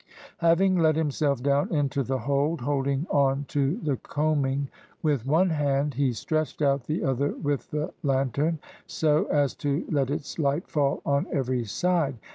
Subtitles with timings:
[0.39, 4.67] Having let himself down into the hold, holding on to the coaming
[5.03, 10.09] with one hand, he stretched out the other with the lantern, so as to let
[10.09, 12.15] its light fall on every side.